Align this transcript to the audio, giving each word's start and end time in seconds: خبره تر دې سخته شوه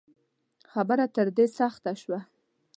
خبره 0.71 1.05
تر 1.15 1.27
دې 1.37 1.45
سخته 1.59 1.91
شوه 2.01 2.19